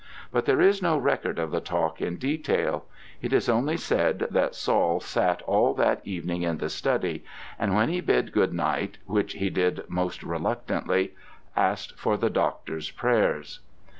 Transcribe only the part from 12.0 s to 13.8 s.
the doctor's prayers.